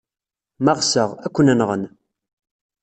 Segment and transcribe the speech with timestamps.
[0.63, 1.83] Ma ɣseɣ, ad ken-nɣen.